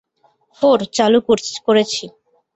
[0.61, 1.19] Four, চালু
[1.27, 2.03] করেছি।